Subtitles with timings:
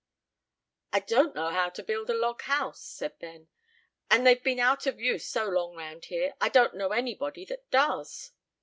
[0.91, 3.49] "I don't know how to build a log house," said Ben;
[4.09, 7.69] "and they've been out of use so long round here, I don't know anybody that
[7.69, 8.31] does."